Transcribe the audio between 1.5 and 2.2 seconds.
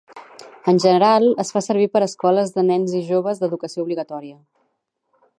fa servir per